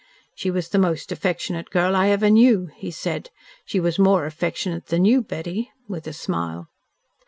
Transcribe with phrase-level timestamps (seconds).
[0.33, 3.29] "She was the most affectionate girl I ever knew," he said.
[3.65, 6.69] "She was more affectionate than you, Betty," with a smile.